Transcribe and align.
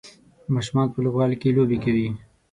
ماشومان 0.53 0.87
په 0.91 0.99
لوبغالي 1.03 1.35
کې 1.41 1.55
لوبې 1.57 1.77
کوي. 1.83 2.07